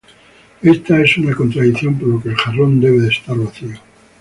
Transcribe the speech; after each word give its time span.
Esto 0.63 0.95
es 0.97 1.15
una 1.19 1.35
contradicción, 1.35 1.99
por 1.99 2.07
lo 2.07 2.23
que 2.23 2.29
el 2.29 2.35
jarrón 2.35 2.79
debe 2.81 3.05
estar 3.09 3.37
vacío. 3.37 3.75